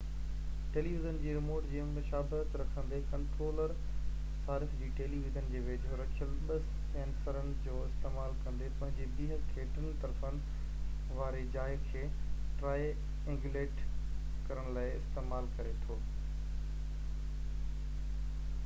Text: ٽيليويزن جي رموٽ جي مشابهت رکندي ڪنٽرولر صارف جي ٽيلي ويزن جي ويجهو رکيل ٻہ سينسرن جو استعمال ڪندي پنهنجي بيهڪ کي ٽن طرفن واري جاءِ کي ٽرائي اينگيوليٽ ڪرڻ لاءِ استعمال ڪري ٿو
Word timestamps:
ٽيليويزن 0.75 1.17
جي 1.23 1.33
رموٽ 1.37 1.65
جي 1.73 1.81
مشابهت 1.89 2.55
رکندي 2.61 2.99
ڪنٽرولر 3.11 3.73
صارف 4.47 4.71
جي 4.79 4.87
ٽيلي 5.01 5.19
ويزن 5.25 5.51
جي 5.55 5.61
ويجهو 5.67 5.99
رکيل 5.99 6.33
ٻہ 6.53 6.57
سينسرن 6.95 7.53
جو 7.69 7.75
استعمال 7.89 8.33
ڪندي 8.47 8.71
پنهنجي 8.81 9.07
بيهڪ 9.19 9.47
کي 9.53 9.67
ٽن 9.77 9.93
طرفن 10.07 10.41
واري 11.21 11.45
جاءِ 11.59 11.77
کي 11.91 12.03
ٽرائي 12.63 12.89
اينگيوليٽ 12.97 13.87
ڪرڻ 14.51 14.73
لاءِ 14.81 14.99
استعمال 15.03 15.53
ڪري 15.61 15.79
ٿو 15.87 16.03